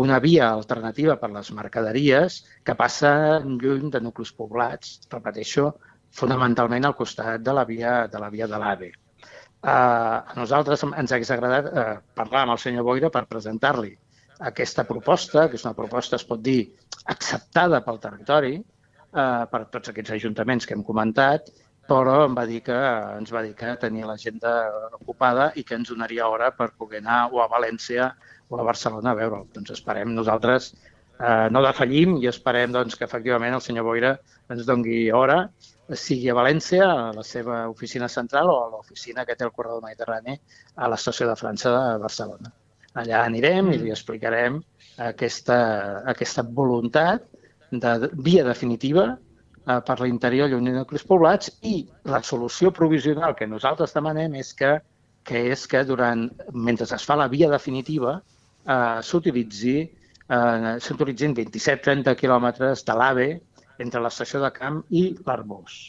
una 0.00 0.18
via 0.20 0.50
alternativa 0.50 1.16
per 1.16 1.30
les 1.32 1.50
mercaderies 1.56 2.42
que 2.64 2.74
passa 2.76 3.40
lluny 3.44 3.90
de 3.90 4.02
nuclis 4.04 4.34
poblats, 4.36 4.98
repeteixo, 5.12 5.70
fonamentalment 6.14 6.84
al 6.84 6.96
costat 6.98 7.42
de 7.42 7.54
la 7.56 7.64
via 7.64 8.04
de 8.10 8.20
la 8.20 8.30
via 8.30 8.46
de 8.50 8.60
l'AVE. 8.60 8.90
Uh, 9.64 9.70
a 10.28 10.34
nosaltres 10.36 10.82
ens 10.84 11.12
hagués 11.16 11.30
agradat 11.32 11.70
uh, 11.72 11.84
parlar 12.14 12.42
amb 12.44 12.52
el 12.52 12.60
senyor 12.60 12.84
Boira 12.84 13.08
per 13.10 13.24
presentar-li 13.30 13.94
aquesta 14.50 14.84
proposta, 14.84 15.46
que 15.48 15.56
és 15.56 15.64
una 15.64 15.72
proposta, 15.78 16.18
es 16.20 16.26
pot 16.28 16.42
dir, 16.44 16.74
acceptada 17.08 17.80
pel 17.86 18.00
territori, 18.02 18.58
uh, 18.60 19.46
per 19.48 19.62
tots 19.72 19.88
aquests 19.88 20.18
ajuntaments 20.18 20.68
que 20.68 20.76
hem 20.76 20.84
comentat, 20.84 21.48
però 21.88 22.24
em 22.24 22.34
va 22.36 22.46
dir 22.48 22.62
que, 22.66 22.76
ens 23.18 23.32
va 23.34 23.42
dir 23.44 23.52
que 23.58 23.74
tenia 23.80 24.08
l'agenda 24.08 24.54
ocupada 25.00 25.50
i 25.60 25.64
que 25.68 25.76
ens 25.76 25.90
donaria 25.92 26.28
hora 26.28 26.50
per 26.56 26.72
poder 26.78 27.02
anar 27.02 27.28
o 27.32 27.42
a 27.44 27.48
València 27.52 28.10
o 28.48 28.58
a 28.58 28.66
Barcelona 28.66 29.12
a 29.12 29.18
veure'l. 29.18 29.46
Doncs 29.52 29.74
esperem 29.76 30.14
nosaltres, 30.16 30.72
eh, 31.20 31.48
no 31.50 31.62
defallim 31.64 32.16
i 32.22 32.28
esperem 32.30 32.72
doncs, 32.72 32.96
que 32.96 33.04
efectivament 33.08 33.54
el 33.54 33.64
senyor 33.64 33.88
Boira 33.88 34.16
ens 34.50 34.64
dongui 34.68 35.10
hora 35.12 35.44
sigui 35.92 36.30
a 36.32 36.36
València, 36.36 36.84
a 36.88 37.12
la 37.12 37.22
seva 37.22 37.64
oficina 37.68 38.08
central 38.08 38.48
o 38.48 38.58
a 38.62 38.68
l'oficina 38.72 39.24
que 39.28 39.36
té 39.36 39.44
el 39.44 39.52
corredor 39.52 39.82
mediterrani 39.84 40.38
a 40.76 40.88
l'estació 40.88 41.28
de 41.28 41.36
França 41.36 41.72
de 41.74 41.98
Barcelona. 42.00 42.52
Allà 42.94 43.24
anirem 43.26 43.72
i 43.74 43.78
li 43.82 43.92
explicarem 43.92 44.60
aquesta, 45.02 45.58
aquesta 46.14 46.44
voluntat 46.46 47.26
de 47.70 48.10
via 48.14 48.44
definitiva 48.46 49.16
eh, 49.66 49.80
per 49.86 49.98
l'interior 50.00 50.50
lluny 50.50 50.70
de 50.70 50.76
nuclis 50.78 51.06
poblats 51.08 51.52
i 51.62 51.76
la 52.10 52.22
solució 52.22 52.72
provisional 52.72 53.34
que 53.38 53.48
nosaltres 53.50 53.96
demanem 53.96 54.36
és 54.40 54.52
que, 54.58 54.76
que 55.24 55.44
és 55.54 55.66
que 55.70 55.84
durant, 55.88 56.28
mentre 56.52 56.88
es 56.96 57.08
fa 57.08 57.16
la 57.20 57.28
via 57.32 57.50
definitiva 57.52 58.18
eh, 58.18 59.00
s'utilitzi 59.02 59.76
eh, 59.80 60.76
s'utilitzin 60.80 61.36
27-30 61.40 62.16
quilòmetres 62.20 62.84
de 62.88 62.96
l'AVE 63.00 63.28
entre 63.84 64.00
l'estació 64.00 64.40
de 64.44 64.50
camp 64.54 64.82
i 64.90 65.08
l'Arbós. 65.26 65.80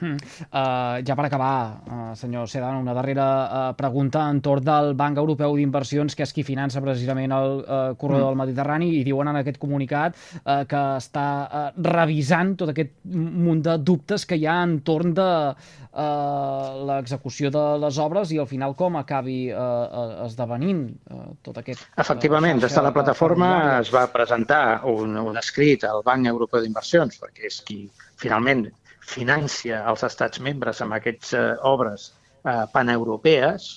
Hmm. 0.00 0.16
Uh, 0.48 1.00
ja 1.04 1.14
per 1.16 1.26
acabar, 1.28 1.80
uh, 1.84 2.12
senyor 2.16 2.48
Sedan, 2.48 2.78
una 2.80 2.94
darrera 2.96 3.26
uh, 3.26 3.64
pregunta 3.76 4.24
entorn 4.32 4.64
del 4.64 4.94
Banc 4.96 5.18
Europeu 5.20 5.56
d'Inversions, 5.58 6.16
que 6.16 6.24
és 6.24 6.32
qui 6.32 6.44
finança 6.46 6.80
precisament 6.80 7.34
el 7.36 7.60
uh, 7.60 7.80
corredor 8.00 8.24
mm. 8.24 8.30
del 8.30 8.40
Mediterrani, 8.40 8.88
i 8.96 9.04
diuen 9.04 9.28
en 9.28 9.40
aquest 9.42 9.60
comunicat 9.60 10.16
uh, 10.16 10.62
que 10.68 10.82
està 10.96 11.26
uh, 11.44 11.66
revisant 11.84 12.54
tot 12.60 12.72
aquest 12.72 12.96
munt 13.04 13.60
de 13.66 13.76
dubtes 13.84 14.24
que 14.24 14.40
hi 14.40 14.48
ha 14.48 14.56
entorn 14.64 15.12
de 15.16 15.28
uh, 15.50 16.80
l'execució 16.88 17.52
de 17.52 17.66
les 17.84 18.00
obres 18.00 18.32
i 18.32 18.40
al 18.40 18.48
final 18.48 18.74
com 18.78 18.96
acabi 19.00 19.38
uh, 19.52 20.24
esdevenint 20.26 20.86
uh, 21.12 21.30
tot 21.44 21.60
aquest... 21.60 21.84
Efectivament, 22.00 22.60
des 22.62 22.72
de 22.72 22.88
la 22.88 22.94
plataforma 22.96 23.52
es 23.78 23.92
va 23.92 24.06
presentar 24.12 24.80
un, 24.88 25.16
un 25.20 25.40
escrit 25.40 25.84
al 25.84 26.04
Banc 26.06 26.32
Europeu 26.32 26.64
d'Inversions, 26.64 27.20
perquè 27.20 27.50
és 27.52 27.60
qui 27.66 27.82
finalment 28.20 28.66
financia 29.10 29.84
els 29.90 30.04
estats 30.06 30.40
membres 30.46 30.80
amb 30.84 30.96
aquestes 30.96 31.34
eh, 31.38 31.44
obres 31.66 32.10
eh, 32.44 32.64
paneuropees, 32.72 33.68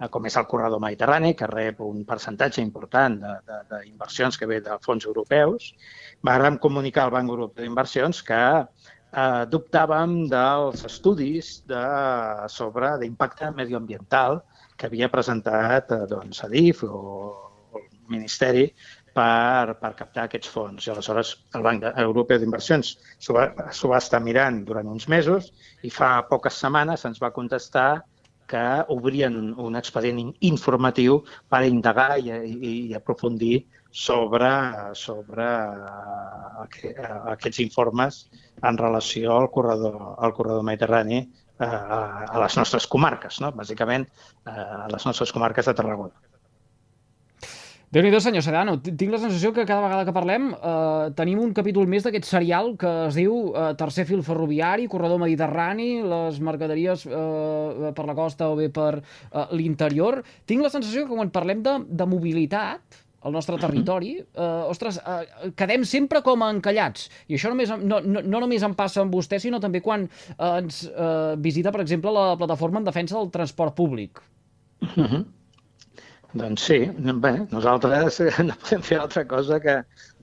eh, 0.00 0.08
com 0.12 0.26
és 0.26 0.36
el 0.40 0.48
corredor 0.50 0.82
mediterrani, 0.82 1.34
que 1.38 1.48
rep 1.50 1.82
un 1.86 2.04
percentatge 2.08 2.62
important 2.64 3.18
d'inversions 3.72 4.38
que 4.38 4.48
ve 4.50 4.60
de 4.66 4.78
fons 4.84 5.06
europeus, 5.06 5.72
vàrem 6.26 6.58
comunicar 6.58 7.06
al 7.06 7.14
Banc 7.16 7.34
Europeu 7.36 7.64
d'Inversions 7.64 8.22
que 8.26 8.40
eh, 8.60 9.44
dubtàvem 9.52 10.16
dels 10.32 10.84
estudis 10.88 11.60
de, 11.70 11.84
sobre 12.52 12.96
d'impacte 13.02 13.50
medioambiental 13.56 14.42
que 14.76 14.88
havia 14.88 15.10
presentat 15.12 15.92
eh, 15.92 16.02
doncs, 16.10 16.44
ADIF 16.46 16.84
o, 16.88 16.90
o 17.70 17.82
el 17.82 17.88
Ministeri 18.10 18.68
per, 19.14 19.74
per 19.80 19.92
captar 19.98 20.26
aquests 20.26 20.50
fons. 20.52 20.86
I 20.86 20.92
aleshores 20.92 21.34
el 21.58 21.66
Banc 21.66 21.86
Europeu 21.90 22.40
d'Inversions 22.40 22.94
s'ho 23.18 23.36
va, 23.36 23.48
va 23.56 23.98
estar 23.98 24.22
mirant 24.24 24.62
durant 24.68 24.88
uns 24.90 25.08
mesos 25.08 25.50
i 25.86 25.90
fa 25.94 26.12
poques 26.30 26.60
setmanes 26.62 27.06
ens 27.08 27.20
va 27.22 27.34
contestar 27.34 27.90
que 28.50 28.62
obrien 28.90 29.36
un 29.62 29.78
expedient 29.78 30.32
informatiu 30.46 31.20
per 31.48 31.62
indagar 31.68 32.16
i, 32.18 32.32
i, 32.32 32.72
i 32.90 32.96
aprofundir 32.98 33.60
sobre, 33.90 34.50
sobre 34.98 35.46
aquests 37.34 37.62
informes 37.66 38.24
en 38.66 38.78
relació 38.78 39.36
al 39.36 39.50
corredor, 39.54 40.00
al 40.18 40.34
corredor 40.34 40.66
mediterrani 40.66 41.20
eh, 41.20 41.70
a 41.70 42.42
les 42.42 42.58
nostres 42.58 42.90
comarques, 42.90 43.38
no? 43.44 43.54
bàsicament 43.62 44.06
eh, 44.10 44.50
a 44.50 44.90
les 44.90 45.06
nostres 45.06 45.34
comarques 45.34 45.70
de 45.70 45.78
Tarragona 45.78 46.29
déu 47.90 48.04
nhi 48.04 48.20
senyor 48.22 48.44
Sedano. 48.46 48.76
Tinc 48.78 49.10
la 49.10 49.18
sensació 49.18 49.50
que 49.52 49.66
cada 49.66 49.82
vegada 49.82 50.04
que 50.06 50.14
parlem 50.14 50.52
eh, 50.54 51.10
tenim 51.18 51.40
un 51.42 51.52
capítol 51.56 51.88
més 51.90 52.06
d'aquest 52.06 52.28
serial 52.28 52.76
que 52.78 52.90
es 53.08 53.18
diu 53.18 53.50
eh, 53.50 53.72
Tercer 53.78 54.06
fil 54.06 54.22
ferroviari, 54.22 54.86
corredor 54.86 55.18
mediterrani, 55.18 55.90
les 56.06 56.38
mercaderies 56.38 57.06
eh, 57.08 57.90
per 57.96 58.06
la 58.06 58.14
costa 58.14 58.50
o 58.52 58.56
bé 58.58 58.68
per 58.70 59.00
eh, 59.00 59.46
l'interior. 59.58 60.20
Tinc 60.46 60.62
la 60.62 60.70
sensació 60.70 61.06
que 61.06 61.18
quan 61.18 61.32
parlem 61.34 61.64
de, 61.66 61.78
de 61.90 62.06
mobilitat, 62.06 63.00
al 63.20 63.34
nostre 63.34 63.58
territori, 63.60 64.14
eh, 64.20 64.70
ostres, 64.70 65.00
eh, 65.02 65.50
quedem 65.58 65.82
sempre 65.84 66.22
com 66.24 66.46
encallats. 66.46 67.10
I 67.28 67.36
això 67.36 67.50
només, 67.52 67.74
no, 67.74 68.00
no, 68.00 68.22
no 68.22 68.40
només 68.46 68.62
em 68.64 68.76
passa 68.78 69.02
amb 69.02 69.12
vostè, 69.12 69.42
sinó 69.42 69.60
també 69.60 69.82
quan 69.84 70.06
eh, 70.06 70.54
ens 70.62 70.84
eh, 70.88 71.34
visita, 71.36 71.74
per 71.74 71.82
exemple, 71.84 72.14
la 72.14 72.38
plataforma 72.40 72.80
en 72.80 72.88
defensa 72.88 73.18
del 73.18 73.34
transport 73.34 73.76
públic. 73.76 74.22
Uh 74.80 75.04
-huh. 75.04 75.24
Doncs 76.32 76.62
sí, 76.62 76.78
bé, 76.94 77.32
nosaltres 77.50 78.20
no 78.46 78.54
podem 78.62 78.82
fer 78.86 78.98
altra 79.02 79.24
cosa 79.26 79.58
que 79.60 79.80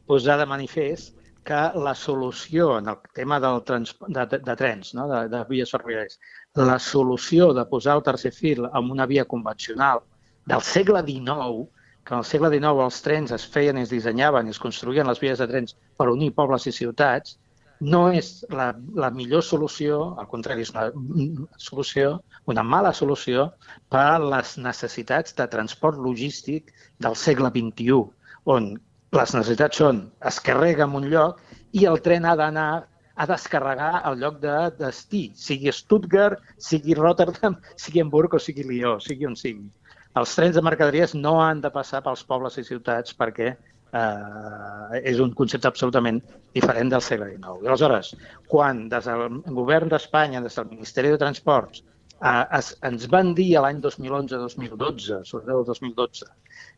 posar 0.08 0.38
de 0.40 0.46
manifest 0.48 1.16
que 1.48 1.60
la 1.84 1.94
solució 1.96 2.78
en 2.78 2.88
el 2.92 2.98
tema 3.16 3.40
del 3.44 3.62
trans, 3.68 3.94
de, 4.08 4.26
de, 4.26 4.40
de 4.44 4.56
trens, 4.60 4.94
no? 4.96 5.08
de, 5.12 5.26
de 5.32 5.42
vies 5.50 5.72
ferroviàries, 5.72 6.20
la 6.70 6.78
solució 6.80 7.54
de 7.56 7.66
posar 7.72 7.98
el 7.98 8.04
tercer 8.04 8.32
fil 8.36 8.68
en 8.68 8.92
una 8.92 9.06
via 9.06 9.26
convencional 9.26 10.04
del 10.48 10.64
segle 10.64 11.04
XIX, 11.08 11.68
que 12.04 12.16
en 12.16 12.24
el 12.24 12.28
segle 12.28 12.52
XIX 12.56 12.86
els 12.88 13.02
trens 13.04 13.36
es 13.36 13.48
feien 13.56 13.80
i 13.80 13.84
es 13.84 13.92
dissenyaven 13.92 14.48
i 14.48 14.56
es 14.56 14.64
construïen 14.64 15.08
les 15.12 15.20
vies 15.24 15.44
de 15.44 15.48
trens 15.52 15.76
per 16.00 16.08
unir 16.12 16.34
pobles 16.36 16.68
i 16.72 16.76
ciutats, 16.76 17.36
no 17.80 18.02
és 18.14 18.46
la, 18.50 18.72
la 18.96 19.10
millor 19.14 19.44
solució, 19.46 20.00
al 20.18 20.28
contrari, 20.32 20.66
és 20.66 20.72
una 20.74 20.88
solució, 21.62 22.18
una 22.50 22.64
mala 22.64 22.94
solució 22.94 23.52
per 23.94 24.20
les 24.24 24.58
necessitats 24.58 25.36
de 25.38 25.48
transport 25.52 26.00
logístic 26.02 26.74
del 27.04 27.16
segle 27.16 27.52
XXI, 27.54 28.04
on 28.46 28.76
les 29.16 29.34
necessitats 29.36 29.80
són 29.82 30.04
es 30.30 30.40
carrega 30.44 30.86
en 30.88 30.96
un 31.00 31.08
lloc 31.12 31.42
i 31.78 31.86
el 31.86 32.02
tren 32.04 32.26
ha 32.26 32.36
d'anar 32.40 32.88
a 33.18 33.26
descarregar 33.26 34.02
al 34.06 34.20
lloc 34.22 34.40
de 34.42 34.56
destí, 34.78 35.24
sigui 35.36 35.72
Stuttgart, 35.74 36.42
sigui 36.58 36.98
Rotterdam, 36.98 37.58
sigui 37.84 38.04
Hamburg 38.04 38.38
o 38.38 38.42
sigui 38.42 38.66
Lió, 38.68 38.98
sigui 39.02 39.26
on 39.30 39.36
sigui. 39.36 39.70
Els 40.18 40.34
trens 40.34 40.56
de 40.58 40.64
mercaderies 40.66 41.14
no 41.16 41.38
han 41.42 41.62
de 41.62 41.70
passar 41.74 42.02
pels 42.06 42.24
pobles 42.26 42.58
i 42.58 42.66
ciutats 42.66 43.14
perquè 43.18 43.56
eh, 43.94 45.02
és 45.12 45.22
un 45.24 45.34
concepte 45.38 45.70
absolutament 45.70 46.22
diferent 46.56 46.92
del 46.94 47.04
segle 47.06 47.30
XIX. 47.34 47.62
I 47.64 47.70
aleshores, 47.70 48.14
quan 48.52 48.88
des 48.92 49.08
del 49.10 49.40
govern 49.60 49.94
d'Espanya, 49.94 50.42
des 50.42 50.58
del 50.58 50.70
Ministeri 50.72 51.14
de 51.14 51.22
Transports, 51.22 51.84
eh, 52.22 52.44
es, 52.60 52.74
ens 52.90 53.08
van 53.14 53.34
dir 53.38 53.50
l'any 53.64 53.82
2011-2012, 53.86 55.24
sobretot 55.24 55.56
el 55.62 55.66
2012, 55.72 56.30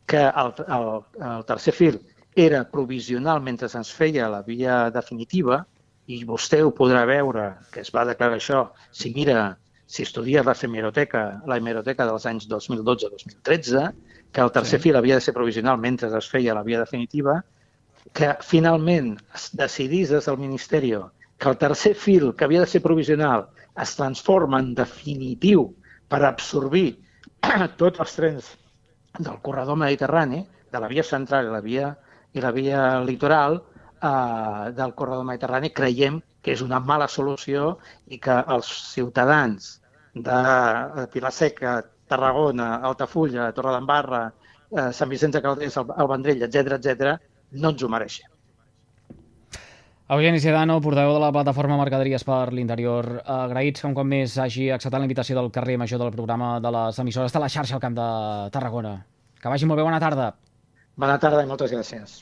que 0.06 0.24
el, 0.28 0.54
el, 0.68 0.88
el 1.32 1.44
tercer 1.48 1.76
fil 1.76 2.00
era 2.36 2.62
provisional 2.70 3.42
mentre 3.42 3.68
ens 3.74 3.90
feia 3.90 4.28
la 4.30 4.42
via 4.46 4.88
definitiva, 4.94 5.64
i 6.10 6.22
vostè 6.26 6.60
ho 6.64 6.72
podrà 6.74 7.04
veure, 7.06 7.52
que 7.70 7.84
es 7.84 7.90
va 7.94 8.06
declarar 8.08 8.38
això, 8.40 8.64
si 8.90 9.12
mira, 9.14 9.56
si 9.90 10.02
estudia 10.02 10.42
la 10.46 10.54
hemeroteca, 10.54 11.42
la 11.46 11.58
hemeroteca 11.58 12.06
dels 12.06 12.26
anys 12.26 12.48
2012-2013, 12.50 13.84
que 14.32 14.40
el 14.40 14.52
tercer 14.52 14.78
sí. 14.78 14.88
fil 14.88 14.96
havia 14.96 15.16
de 15.18 15.24
ser 15.24 15.34
provisional 15.34 15.78
mentre 15.78 16.10
es 16.16 16.28
feia 16.30 16.54
la 16.54 16.62
via 16.62 16.80
definitiva, 16.80 17.40
que 18.12 18.34
finalment 18.42 19.16
es 19.34 19.50
decidís 19.56 20.10
des 20.10 20.26
del 20.26 20.38
Ministeri 20.38 20.94
que 21.40 21.48
el 21.48 21.56
tercer 21.56 21.94
fil, 21.94 22.34
que 22.36 22.44
havia 22.44 22.60
de 22.60 22.68
ser 22.68 22.82
provisional, 22.82 23.48
es 23.80 23.94
transforma 23.96 24.60
en 24.60 24.74
definitiu 24.76 25.70
per 26.08 26.20
absorbir 26.28 26.98
tots 27.80 28.02
els 28.04 28.16
trens 28.18 28.50
del 29.18 29.38
corredor 29.42 29.78
mediterrani, 29.80 30.44
de 30.70 30.80
la 30.80 30.90
via 30.90 31.02
central 31.02 31.48
i 31.48 31.54
la 31.54 31.62
via, 31.64 31.94
i 32.36 32.44
la 32.44 32.52
via 32.52 32.82
litoral 33.02 33.56
eh, 33.56 34.70
del 34.76 34.92
corredor 34.94 35.24
mediterrani, 35.24 35.72
creiem 35.72 36.20
que 36.44 36.52
és 36.52 36.60
una 36.64 36.80
mala 36.80 37.08
solució 37.08 37.78
i 38.06 38.20
que 38.20 38.36
els 38.56 38.68
ciutadans 38.92 39.72
de 40.12 41.06
Pilar 41.12 41.32
Seca, 41.32 41.78
Tarragona, 42.10 42.72
Altafulla, 42.90 43.50
Torredembarra, 43.56 44.26
eh, 44.74 44.90
Sant 44.96 45.10
Vicenç 45.10 45.38
de 45.38 45.42
Calders, 45.44 45.78
el, 45.80 45.94
el 45.96 46.10
Vendrell, 46.10 46.44
etc 46.48 46.76
etc, 46.78 47.16
no 47.62 47.72
ens 47.74 47.82
ho 47.82 47.90
mereixem. 47.92 48.30
Eugeni 50.10 50.40
Sedano, 50.42 50.80
portaveu 50.82 51.12
de 51.14 51.20
la 51.22 51.30
plataforma 51.30 51.76
Mercaderies 51.78 52.24
per 52.26 52.48
l'Interior. 52.50 53.06
Agraïts 53.30 53.84
que 53.84 53.86
un 53.86 53.94
cop 53.94 54.08
més 54.10 54.34
hagi 54.42 54.66
acceptat 54.74 54.98
la 54.98 55.06
invitació 55.06 55.36
del 55.38 55.52
carrer 55.54 55.76
major 55.78 56.02
del 56.02 56.10
programa 56.16 56.56
de 56.58 56.72
les 56.74 56.98
emissores 56.98 57.30
de 57.30 57.42
la 57.44 57.50
xarxa 57.54 57.78
al 57.78 57.84
Camp 57.84 57.94
de 57.94 58.08
Tarragona. 58.50 58.96
Que 59.38 59.52
vagi 59.52 59.70
molt 59.70 59.78
bé, 59.78 59.86
bona 59.86 60.02
tarda. 60.02 60.32
Bona 60.98 61.14
tarda 61.22 61.46
i 61.46 61.48
moltes 61.52 61.70
gràcies. 61.70 62.18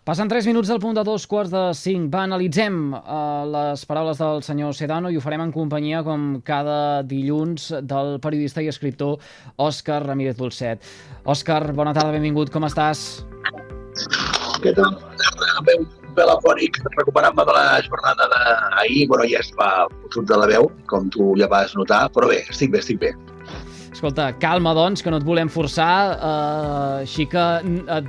Passen 0.00 0.30
3 0.32 0.46
minuts 0.48 0.70
del 0.72 0.78
punt 0.80 0.96
de 0.96 1.02
dos 1.04 1.26
quarts 1.28 1.50
de 1.52 1.62
5. 1.76 2.08
Va, 2.08 2.22
analitzem 2.24 2.76
uh, 2.96 3.44
les 3.52 3.82
paraules 3.84 4.16
del 4.16 4.40
senyor 4.42 4.72
Sedano 4.72 5.10
i 5.12 5.18
ho 5.18 5.20
farem 5.20 5.44
en 5.44 5.52
companyia, 5.52 6.00
com 6.06 6.38
cada 6.46 7.02
dilluns, 7.04 7.68
del 7.84 8.16
periodista 8.24 8.64
i 8.64 8.70
escriptor 8.72 9.20
Òscar 9.60 10.00
Ramírez 10.06 10.38
Dolcet. 10.40 10.88
Òscar, 11.28 11.66
bona 11.76 11.92
tarda, 11.92 12.16
benvingut, 12.16 12.48
com 12.54 12.64
estàs? 12.64 13.20
Què 14.64 14.72
tal? 14.78 14.96
Veu 15.68 15.84
telefònic, 16.16 16.80
recuperant-me 16.96 17.44
de 17.44 17.56
la 17.58 17.66
jornada 17.84 18.28
d'ahir, 18.32 19.04
bueno, 19.12 19.28
ja 19.28 19.44
es 19.44 19.52
va 19.60 19.84
fotut 20.00 20.32
de 20.32 20.40
la 20.40 20.48
veu, 20.48 20.72
com 20.88 21.12
tu 21.12 21.34
ja 21.38 21.48
vas 21.50 21.76
notar, 21.76 22.06
però 22.16 22.32
bé, 22.32 22.40
estic 22.48 22.72
bé, 22.72 22.80
estic 22.80 23.04
bé. 23.04 23.12
Escolta, 23.90 24.30
calma, 24.40 24.70
doncs, 24.72 25.02
que 25.02 25.10
no 25.12 25.18
et 25.20 25.24
volem 25.26 25.48
forçar, 25.52 25.94
eh, 26.14 27.02
així 27.02 27.26
que 27.28 27.42
et, 27.60 28.06